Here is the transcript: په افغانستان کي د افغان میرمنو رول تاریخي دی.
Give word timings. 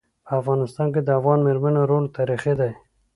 په 0.25 0.31
افغانستان 0.41 0.87
کي 0.93 1.01
د 1.03 1.09
افغان 1.19 1.39
میرمنو 1.47 1.81
رول 1.89 2.05
تاریخي 2.17 2.53
دی. 2.59 2.71